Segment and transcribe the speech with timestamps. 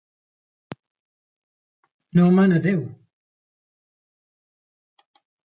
[2.19, 2.81] No mane Déu!